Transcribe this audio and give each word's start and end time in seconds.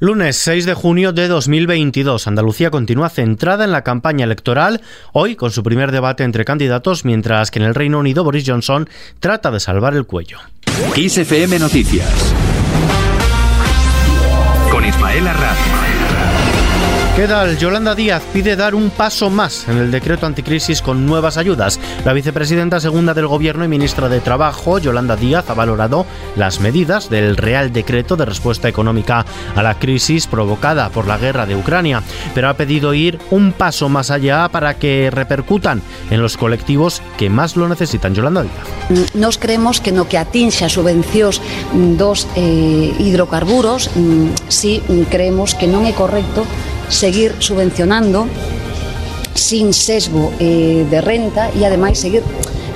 Lunes 0.00 0.36
6 0.36 0.64
de 0.64 0.74
junio 0.74 1.12
de 1.12 1.26
2022. 1.26 2.28
Andalucía 2.28 2.70
continúa 2.70 3.08
centrada 3.08 3.64
en 3.64 3.72
la 3.72 3.82
campaña 3.82 4.24
electoral, 4.24 4.80
hoy 5.12 5.34
con 5.34 5.50
su 5.50 5.64
primer 5.64 5.90
debate 5.90 6.22
entre 6.22 6.44
candidatos, 6.44 7.04
mientras 7.04 7.50
que 7.50 7.58
en 7.58 7.64
el 7.64 7.74
Reino 7.74 7.98
Unido 7.98 8.22
Boris 8.22 8.44
Johnson 8.46 8.88
trata 9.18 9.50
de 9.50 9.58
salvar 9.58 9.94
el 9.94 10.06
cuello. 10.06 10.38
XFM 10.94 11.58
Noticias. 11.58 12.32
Con 14.70 14.86
Ismael 14.86 15.26
Arranz. 15.26 15.97
¿Qué 17.18 17.26
tal? 17.26 17.58
Yolanda 17.58 17.96
Díaz 17.96 18.22
pide 18.32 18.54
dar 18.54 18.76
un 18.76 18.90
paso 18.90 19.28
más 19.28 19.66
en 19.66 19.76
el 19.76 19.90
decreto 19.90 20.24
anticrisis 20.24 20.80
con 20.80 21.04
nuevas 21.04 21.36
ayudas. 21.36 21.80
La 22.04 22.12
vicepresidenta 22.12 22.78
segunda 22.78 23.12
del 23.12 23.26
Gobierno 23.26 23.64
y 23.64 23.68
ministra 23.68 24.08
de 24.08 24.20
Trabajo, 24.20 24.78
Yolanda 24.78 25.16
Díaz, 25.16 25.50
ha 25.50 25.54
valorado 25.54 26.06
las 26.36 26.60
medidas 26.60 27.10
del 27.10 27.36
Real 27.36 27.72
Decreto 27.72 28.14
de 28.14 28.24
Respuesta 28.24 28.68
Económica 28.68 29.26
a 29.56 29.62
la 29.64 29.80
crisis 29.80 30.28
provocada 30.28 30.90
por 30.90 31.08
la 31.08 31.18
guerra 31.18 31.44
de 31.44 31.56
Ucrania, 31.56 32.04
pero 32.36 32.50
ha 32.50 32.54
pedido 32.54 32.94
ir 32.94 33.18
un 33.32 33.50
paso 33.50 33.88
más 33.88 34.12
allá 34.12 34.48
para 34.48 34.74
que 34.74 35.10
repercutan 35.10 35.82
en 36.12 36.22
los 36.22 36.36
colectivos 36.36 37.02
que 37.16 37.30
más 37.30 37.56
lo 37.56 37.68
necesitan. 37.68 38.14
Yolanda 38.14 38.42
Díaz. 38.44 38.54
Mm, 38.90 39.18
nos 39.18 39.38
creemos 39.38 39.80
que 39.80 39.90
no 39.90 40.06
que 40.06 40.18
atinxa 40.18 40.68
subvencións 40.68 41.42
dos 41.98 42.28
eh, 42.36 42.94
hidrocarburos, 43.00 43.90
mm, 43.96 44.46
sí 44.46 44.80
mm, 44.86 45.10
creemos 45.10 45.58
que 45.58 45.66
non 45.66 45.82
é 45.82 45.90
correcto 45.90 46.46
seguir 46.88 47.34
subvencionando 47.38 48.26
sin 49.34 49.72
sesgo 49.72 50.32
eh, 50.38 50.86
de 50.90 51.00
renta 51.00 51.50
e 51.54 51.64
ademais 51.64 51.98
seguir 51.98 52.22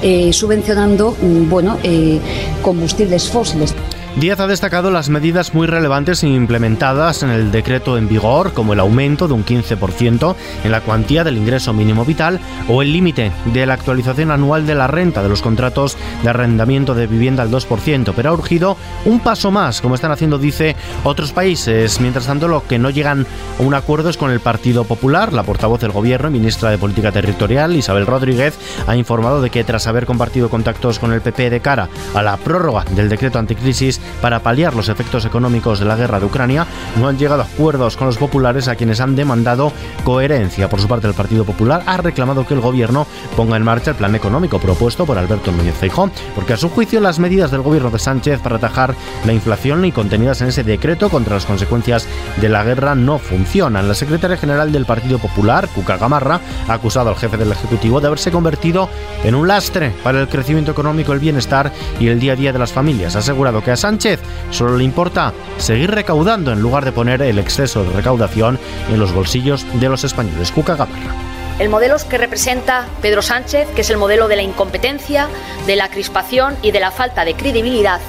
eh, 0.02 0.32
subvencionando 0.32 1.16
mm, 1.20 1.48
bueno, 1.48 1.78
eh, 1.82 2.18
combustibles 2.62 3.28
fósiles. 3.28 3.74
Díaz 4.16 4.40
ha 4.40 4.46
destacado 4.46 4.90
las 4.90 5.08
medidas 5.08 5.54
muy 5.54 5.66
relevantes 5.66 6.22
implementadas 6.22 7.22
en 7.22 7.30
el 7.30 7.50
decreto 7.50 7.96
en 7.96 8.08
vigor, 8.08 8.52
como 8.52 8.74
el 8.74 8.80
aumento 8.80 9.26
de 9.26 9.32
un 9.32 9.42
15% 9.42 10.36
en 10.64 10.70
la 10.70 10.82
cuantía 10.82 11.24
del 11.24 11.38
ingreso 11.38 11.72
mínimo 11.72 12.04
vital 12.04 12.38
o 12.69 12.82
el 12.82 12.92
límite 12.92 13.32
de 13.46 13.64
la 13.64 13.72
actualización 13.72 14.30
anual 14.30 14.66
de 14.66 14.74
la 14.74 14.86
renta 14.86 15.22
de 15.22 15.30
los 15.30 15.41
contratos 15.41 15.96
de 16.22 16.28
arrendamiento 16.28 16.94
de 16.94 17.06
vivienda 17.06 17.42
al 17.42 17.50
2%, 17.50 18.12
pero 18.14 18.28
ha 18.28 18.34
urgido 18.34 18.77
un 19.06 19.19
paso 19.20 19.50
más, 19.50 19.80
como 19.80 19.94
están 19.94 20.12
haciendo, 20.12 20.38
dice, 20.38 20.76
otros 21.04 21.32
países. 21.32 21.98
Mientras 21.98 22.26
tanto, 22.26 22.48
lo 22.48 22.66
que 22.66 22.78
no 22.78 22.91
llegan 22.91 23.26
a 23.58 23.62
un 23.62 23.72
acuerdo 23.72 24.10
es 24.10 24.19
con 24.19 24.30
el 24.30 24.41
Partido 24.41 24.84
Popular. 24.84 25.32
La 25.32 25.42
portavoz 25.42 25.80
del 25.80 25.91
Gobierno 25.91 26.28
y 26.28 26.32
ministra 26.32 26.70
de 26.70 26.76
Política 26.76 27.12
Territorial, 27.12 27.74
Isabel 27.74 28.06
Rodríguez, 28.06 28.58
ha 28.86 28.94
informado 28.94 29.41
de 29.41 29.48
que 29.48 29.64
tras 29.64 29.86
haber 29.86 30.04
compartido 30.04 30.50
contactos 30.50 30.98
con 30.98 31.14
el 31.14 31.22
PP 31.22 31.48
de 31.48 31.60
cara 31.60 31.88
a 32.14 32.22
la 32.22 32.36
prórroga 32.36 32.84
del 32.94 33.08
decreto 33.08 33.38
anticrisis, 33.38 34.02
para 34.20 34.41
paliar 34.41 34.75
los 34.75 34.89
efectos 34.89 35.25
económicos 35.25 35.78
de 35.78 35.86
la 35.86 35.97
guerra 35.97 36.20
de 36.20 36.27
Ucrania, 36.27 36.67
no 36.98 37.08
han 37.08 37.19
llegado 37.19 37.42
a 37.42 37.47
acuerdos 37.47 37.97
con 37.97 38.06
los 38.06 38.19
populares 38.19 38.69
a 38.69 38.77
quienes 38.77 39.00
han 39.00 39.17
demandado 39.17 39.72
coherencia. 40.05 40.69
Por 40.69 40.81
su 40.81 40.89
parte, 40.89 41.06
el 41.06 41.14
Partido 41.14 41.44
Popular 41.44 41.83
ha 41.86 41.97
reclamado 41.97 42.47
que 42.47 42.55
el 42.55 42.61
gobierno 42.61 43.06
ponga 43.36 43.56
en 43.56 43.62
marcha 43.62 43.91
el 43.91 43.97
plan 43.97 44.14
económico 44.14 44.59
propuesto 44.59 45.06
por 45.06 45.19
Alberto 45.19 45.53
Núñez 45.53 45.75
Feijóo, 45.75 46.11
porque 46.34 46.55
a 46.55 46.56
su 46.56 46.69
juicio 46.69 47.00
las 47.00 47.19
medidas 47.19 47.50
del 47.50 47.62
gobierno 47.62 47.91
de 47.91 47.98
Sánchez 47.98 48.41
para 48.41 48.56
atajar 48.56 48.94
la 49.25 49.33
inflación 49.33 49.84
y 49.84 49.92
contenidas 49.92 50.41
en 50.41 50.48
ese 50.48 50.64
decreto 50.64 51.09
contra 51.11 51.34
las 51.34 51.47
consecuencias 51.47 52.06
de 52.41 52.48
la 52.48 52.64
guerra 52.64 52.94
no 52.94 53.19
funcionan. 53.19 53.89
La 53.89 53.94
secretaria 53.94 54.37
general 54.37 54.72
del 54.72 54.87
Partido 54.87 55.19
Popular, 55.19 55.69
Cuca 55.75 55.97
Gamarra, 55.97 56.41
ha 56.69 56.72
acusado 56.72 57.11
al 57.11 57.16
jefe 57.16 57.37
del 57.37 57.53
Ejecutivo 57.53 58.00
de 58.00 58.09
haberse 58.09 58.31
convertido 58.31 58.89
en 59.25 59.34
un 59.34 59.48
lastre 59.48 59.92
para 60.03 60.20
el 60.20 60.28
crecimiento 60.28 60.72
económico, 60.72 61.12
el 61.12 61.19
bienestar 61.19 61.72
y 62.00 62.09
el 62.09 62.19
día 62.19 62.33
a 62.33 62.37
día 62.37 62.53
de 62.53 62.59
las 62.59 62.72
familias. 62.72 63.16
Ha 63.16 63.20
asegurado 63.20 63.62
que 63.62 63.70
a 63.70 63.77
Sánchez 63.77 63.91
Sánchez 63.92 64.20
solo 64.50 64.78
le 64.78 64.84
importa 64.84 65.34
seguir 65.58 65.90
recaudando 65.90 66.50
en 66.50 66.62
lugar 66.62 66.86
de 66.86 66.92
poner 66.92 67.20
el 67.20 67.38
exceso 67.38 67.84
de 67.84 67.90
recaudación 67.90 68.58
en 68.88 68.98
los 68.98 69.12
bolsillos 69.12 69.66
de 69.74 69.88
los 69.90 70.02
españoles. 70.02 70.50
Cuca 70.50 70.76
Gamarra. 70.76 71.14
El 71.58 71.68
modelo 71.68 71.96
que 72.08 72.16
representa 72.16 72.86
Pedro 73.02 73.20
Sánchez, 73.20 73.68
que 73.74 73.82
es 73.82 73.90
el 73.90 73.98
modelo 73.98 74.28
de 74.28 74.36
la 74.36 74.42
incompetencia, 74.42 75.28
de 75.66 75.76
la 75.76 75.91
crispación 75.91 76.56
y 76.62 76.70
de 76.70 76.81
la 76.81 76.91
falta 76.91 77.26
de 77.26 77.34
credibilidad, 77.34 78.00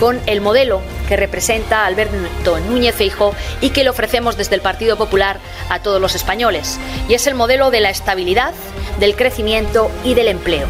con 0.00 0.18
el 0.24 0.40
modelo 0.40 0.80
que 1.08 1.18
representa 1.18 1.84
Alberto 1.84 2.58
Núñez 2.60 2.94
Feijo 2.94 3.34
y 3.60 3.68
que 3.68 3.84
le 3.84 3.90
ofrecemos 3.90 4.38
desde 4.38 4.54
el 4.54 4.62
Partido 4.62 4.96
Popular 4.96 5.40
a 5.68 5.80
todos 5.80 6.00
los 6.00 6.14
españoles. 6.14 6.80
Y 7.06 7.12
es 7.12 7.26
el 7.26 7.34
modelo 7.34 7.70
de 7.70 7.80
la 7.80 7.90
estabilidad, 7.90 8.54
del 8.98 9.14
crecimiento 9.14 9.90
y 10.04 10.14
del 10.14 10.28
empleo 10.28 10.68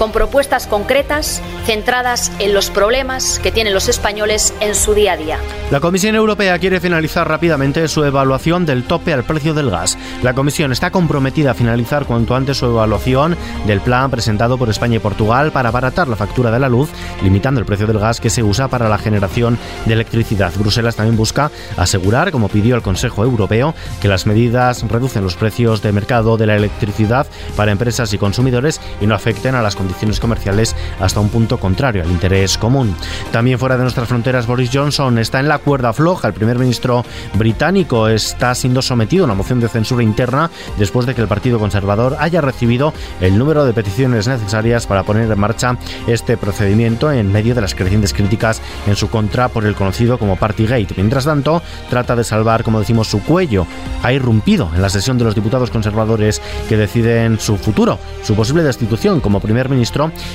con 0.00 0.12
propuestas 0.12 0.66
concretas 0.66 1.42
centradas 1.66 2.32
en 2.38 2.54
los 2.54 2.70
problemas 2.70 3.38
que 3.38 3.52
tienen 3.52 3.74
los 3.74 3.86
españoles 3.86 4.54
en 4.60 4.74
su 4.74 4.94
día 4.94 5.12
a 5.12 5.16
día. 5.18 5.38
La 5.70 5.80
Comisión 5.80 6.14
Europea 6.14 6.58
quiere 6.58 6.80
finalizar 6.80 7.28
rápidamente 7.28 7.86
su 7.86 8.02
evaluación 8.02 8.64
del 8.64 8.84
tope 8.84 9.12
al 9.12 9.24
precio 9.24 9.52
del 9.52 9.68
gas. 9.68 9.98
La 10.22 10.32
Comisión 10.32 10.72
está 10.72 10.90
comprometida 10.90 11.50
a 11.50 11.54
finalizar 11.54 12.06
cuanto 12.06 12.34
antes 12.34 12.56
su 12.56 12.64
evaluación 12.64 13.36
del 13.66 13.82
plan 13.82 14.10
presentado 14.10 14.56
por 14.56 14.70
España 14.70 14.96
y 14.96 15.00
Portugal 15.00 15.52
para 15.52 15.68
abaratar 15.68 16.08
la 16.08 16.16
factura 16.16 16.50
de 16.50 16.60
la 16.60 16.70
luz, 16.70 16.88
limitando 17.22 17.60
el 17.60 17.66
precio 17.66 17.86
del 17.86 17.98
gas 17.98 18.20
que 18.20 18.30
se 18.30 18.42
usa 18.42 18.68
para 18.68 18.88
la 18.88 18.96
generación 18.96 19.58
de 19.84 19.92
electricidad. 19.92 20.50
Bruselas 20.56 20.96
también 20.96 21.18
busca 21.18 21.50
asegurar, 21.76 22.32
como 22.32 22.48
pidió 22.48 22.74
el 22.74 22.80
Consejo 22.80 23.22
Europeo, 23.22 23.74
que 24.00 24.08
las 24.08 24.26
medidas 24.26 24.82
reducen 24.88 25.24
los 25.24 25.36
precios 25.36 25.82
de 25.82 25.92
mercado 25.92 26.38
de 26.38 26.46
la 26.46 26.56
electricidad 26.56 27.26
para 27.54 27.70
empresas 27.70 28.14
y 28.14 28.18
consumidores 28.18 28.80
y 29.02 29.06
no 29.06 29.14
afecten 29.14 29.54
a 29.54 29.60
las 29.60 29.76
condiciones 29.76 29.89
comerciales 30.20 30.76
hasta 31.00 31.20
un 31.20 31.28
punto 31.28 31.58
contrario 31.58 32.02
al 32.02 32.10
interés 32.10 32.58
común. 32.58 32.94
También 33.32 33.58
fuera 33.58 33.76
de 33.76 33.82
nuestras 33.82 34.08
fronteras, 34.08 34.46
Boris 34.46 34.70
Johnson 34.72 35.18
está 35.18 35.40
en 35.40 35.48
la 35.48 35.58
cuerda 35.58 35.92
floja. 35.92 36.28
El 36.28 36.34
primer 36.34 36.58
ministro 36.58 37.04
británico 37.34 38.08
está 38.08 38.54
siendo 38.54 38.82
sometido 38.82 39.24
a 39.24 39.26
una 39.26 39.34
moción 39.34 39.60
de 39.60 39.68
censura 39.68 40.02
interna 40.02 40.50
después 40.78 41.06
de 41.06 41.14
que 41.14 41.20
el 41.20 41.28
Partido 41.28 41.58
Conservador 41.58 42.16
haya 42.18 42.40
recibido 42.40 42.92
el 43.20 43.38
número 43.38 43.64
de 43.64 43.72
peticiones 43.72 44.28
necesarias 44.28 44.86
para 44.86 45.02
poner 45.02 45.30
en 45.30 45.38
marcha 45.38 45.76
este 46.06 46.36
procedimiento 46.36 47.12
en 47.12 47.30
medio 47.32 47.54
de 47.54 47.60
las 47.60 47.74
crecientes 47.74 48.12
críticas 48.12 48.60
en 48.86 48.96
su 48.96 49.08
contra 49.08 49.48
por 49.48 49.64
el 49.64 49.74
conocido 49.74 50.18
como 50.18 50.36
Partygate. 50.36 50.94
Mientras 50.96 51.24
tanto, 51.24 51.62
trata 51.88 52.16
de 52.16 52.24
salvar, 52.24 52.62
como 52.62 52.80
decimos, 52.80 53.08
su 53.08 53.22
cuello. 53.22 53.66
Ha 54.02 54.12
irrumpido 54.12 54.70
en 54.74 54.82
la 54.82 54.88
sesión 54.88 55.18
de 55.18 55.24
los 55.24 55.34
diputados 55.34 55.70
conservadores 55.70 56.40
que 56.68 56.76
deciden 56.76 57.38
su 57.38 57.56
futuro, 57.56 57.98
su 58.22 58.34
posible 58.34 58.62
destitución 58.62 59.20
como 59.20 59.40
primer 59.40 59.68
ministro 59.68 59.79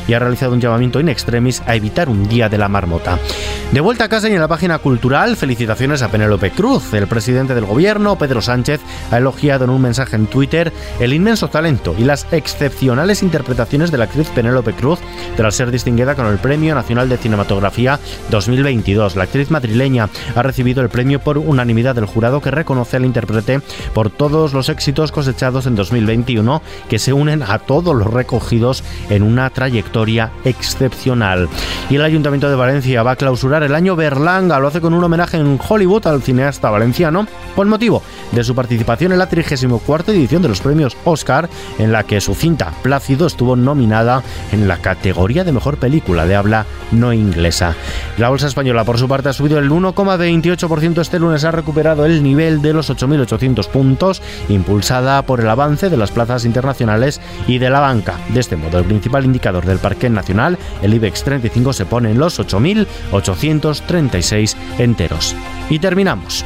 y 0.08 0.14
ha 0.14 0.20
realizado 0.20 0.54
un 0.54 0.62
llamamiento 0.62 1.00
in 1.00 1.10
extremis 1.10 1.62
a 1.66 1.76
evitar 1.76 2.10
un 2.10 2.28
día 2.28 2.50
de 2.50 2.58
la 2.58 2.68
marmota. 2.68 3.20
De 3.72 3.82
vuelta 3.82 4.06
a 4.06 4.10
casa 4.10 4.30
y 4.30 4.34
en 4.34 4.40
la 4.40 4.48
página 4.48 4.80
cultural, 4.80 5.36
felicitaciones 5.36 6.02
a 6.02 6.10
Penélope 6.10 6.52
Cruz. 6.52 6.94
El 6.94 7.08
presidente 7.08 7.56
del 7.56 7.66
gobierno, 7.66 8.18
Pedro 8.18 8.42
Sánchez, 8.42 8.80
ha 9.12 9.18
elogiado 9.18 9.66
en 9.66 9.72
un 9.72 9.82
mensaje 9.82 10.16
en 10.16 10.28
Twitter 10.28 10.72
el 11.00 11.14
inmenso 11.14 11.50
talento 11.50 11.96
y 11.98 12.04
las 12.04 12.28
excepcionales 12.32 13.24
interpretaciones 13.24 13.92
de 13.92 13.98
la 13.98 14.06
actriz 14.06 14.30
Penélope 14.30 14.74
Cruz 14.74 15.00
tras 15.36 15.56
ser 15.56 15.72
distinguida 15.72 16.16
con 16.16 16.28
el 16.28 16.38
Premio 16.38 16.76
Nacional 16.76 17.10
de 17.10 17.18
Cinematografía 17.18 18.00
2022. 18.30 19.16
La 19.16 19.24
actriz 19.24 19.52
madrileña 19.52 20.10
ha 20.36 20.44
recibido 20.44 20.82
el 20.82 20.90
premio 20.90 21.20
por 21.20 21.38
unanimidad 21.38 21.96
del 21.96 22.06
jurado 22.06 22.42
que 22.42 22.52
reconoce 22.52 22.98
al 22.98 23.06
intérprete 23.06 23.62
por 23.94 24.10
todos 24.10 24.54
los 24.54 24.70
éxitos 24.70 25.12
cosechados 25.12 25.66
en 25.66 25.76
2021 25.76 26.62
que 26.90 27.00
se 27.00 27.14
unen 27.14 27.44
a 27.44 27.60
todos 27.60 27.96
los 27.96 28.08
recogidos 28.08 28.84
en 29.10 29.24
un 29.24 29.35
una 29.36 29.50
trayectoria 29.50 30.32
excepcional. 30.46 31.50
Y 31.90 31.96
el 31.96 32.04
Ayuntamiento 32.04 32.50
de 32.50 32.56
Valencia 32.56 33.04
va 33.04 33.12
a 33.12 33.16
clausurar 33.18 33.64
el 33.64 33.76
año 33.76 33.98
Berlanga, 33.98 34.60
lo 34.60 34.70
hace 34.70 34.80
con 34.80 34.94
un 34.94 35.04
homenaje 35.04 35.36
en 35.36 35.60
Hollywood 35.68 36.08
al 36.08 36.24
cineasta 36.24 36.70
valenciano, 36.70 37.28
por 37.54 37.68
motivo 37.68 38.02
de 38.32 38.44
su 38.44 38.56
participación 38.56 39.12
en 39.12 39.20
la 39.20 39.28
34 39.28 40.14
edición 40.14 40.42
de 40.42 40.48
los 40.48 40.62
premios 40.62 40.96
Oscar, 41.04 41.50
en 41.80 41.92
la 41.92 42.04
que 42.04 42.22
su 42.22 42.34
cinta 42.34 42.74
Plácido 42.82 43.28
estuvo 43.28 43.56
nominada 43.56 44.24
en 44.52 44.68
la 44.68 44.78
categoría 44.78 45.44
de 45.44 45.52
mejor 45.52 45.78
película 45.78 46.26
de 46.26 46.36
habla 46.36 46.66
no 46.92 47.14
inglesa. 47.14 47.76
La 48.18 48.30
bolsa 48.30 48.48
española, 48.48 48.84
por 48.84 48.98
su 48.98 49.08
parte, 49.08 49.30
ha 49.30 49.34
subido 49.34 49.60
el 49.60 49.70
1,28% 49.70 51.02
este 51.02 51.20
lunes, 51.20 51.44
ha 51.44 51.52
recuperado 51.52 52.06
el 52.06 52.24
nivel 52.24 52.62
de 52.62 52.74
los 52.74 52.90
8.800 52.90 53.68
puntos, 53.68 54.22
impulsada 54.50 55.22
por 55.24 55.42
el 55.42 55.50
avance 55.50 55.90
de 55.90 55.98
las 55.98 56.12
plazas 56.12 56.46
internacionales 56.46 57.20
y 57.48 57.58
de 57.58 57.70
la 57.70 57.80
banca. 57.80 58.20
De 58.30 58.40
este 58.40 58.56
modo, 58.56 58.80
el 58.80 58.86
principal 58.86 59.15
indicador 59.24 59.66
del 59.66 59.78
Parque 59.78 60.10
Nacional, 60.10 60.58
el 60.82 60.94
IBEX 60.94 61.24
35 61.24 61.72
se 61.72 61.86
pone 61.86 62.12
en 62.12 62.20
los 62.20 62.38
8.836 62.40 64.56
enteros. 64.80 65.34
Y 65.70 65.80
terminamos. 65.80 66.44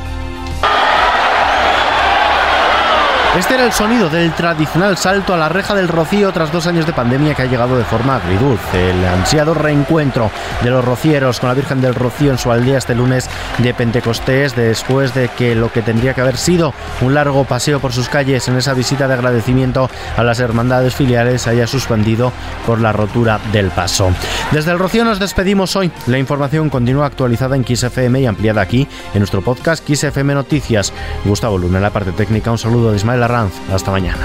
Este 3.38 3.54
era 3.54 3.66
el 3.66 3.72
sonido 3.72 4.10
del 4.10 4.34
tradicional 4.34 4.98
salto 4.98 5.36
a 5.36 5.38
la 5.38 5.50
reja 5.50 5.76
del 5.76 5.88
Rocío 5.88 6.32
tras 6.32 6.52
dos 6.52 6.66
años 6.66 6.88
de 6.88 6.94
pandemia 6.94 7.36
que 7.36 7.44
ha 7.44 7.46
llegado 7.46 7.78
de 7.78 7.84
forma 7.84 8.16
agridulce. 8.16 8.90
El 8.90 9.06
ansiado 9.06 9.54
reencuentro 9.54 10.32
de 10.64 10.72
los 10.72 10.84
rocieros 10.84 11.40
con 11.40 11.48
la 11.48 11.54
Virgen 11.54 11.80
del 11.80 11.94
Rocío 11.94 12.32
en 12.32 12.40
su 12.40 12.52
aldea 12.52 12.80
este 12.80 12.96
lunes 12.96 13.30
de 13.60 13.74
Pentecostés, 13.76 14.56
después 14.56 15.14
de 15.14 15.30
que 15.30 15.54
lo 15.54 15.72
que 15.72 15.84
tendría 15.84 16.16
que 16.16 16.22
haber 16.22 16.38
sido 16.38 16.74
un 17.02 17.14
largo 17.14 17.46
paseo 17.46 17.80
por 17.80 17.94
sus 17.94 18.10
calles 18.10 18.48
en 18.48 18.58
esa 18.58 18.74
visita 18.74 19.08
de 19.08 19.14
agradecimiento 19.14 19.92
a 20.18 20.24
las 20.24 20.40
hermandades 20.40 20.96
filiales 20.96 21.46
haya 21.46 21.68
suspendido 21.68 22.34
por 22.66 22.82
la 22.82 22.94
rotura 22.94 23.40
del 23.54 23.70
paso. 23.70 24.12
Desde 24.52 24.72
el 24.72 24.80
Rocío 24.80 25.06
nos 25.06 25.20
despedimos 25.20 25.76
hoy. 25.76 25.92
La 26.08 26.18
información 26.18 26.70
continúa 26.72 27.06
actualizada 27.06 27.56
en 27.56 27.64
XFM 27.64 28.22
y 28.22 28.26
ampliada 28.26 28.62
aquí 28.62 28.88
en 29.14 29.20
nuestro 29.20 29.42
podcast 29.42 29.88
XFM 29.88 30.34
Noticias. 30.34 30.92
Gustavo 31.26 31.60
Luna 31.60 31.78
en 31.78 31.84
la 31.84 31.92
parte 31.92 32.12
técnica. 32.12 32.50
Un 32.50 32.58
saludo 32.58 32.90
de 32.90 32.98
Ismael 32.98 33.20
Hasta 33.72 33.92
mañana. 33.92 34.24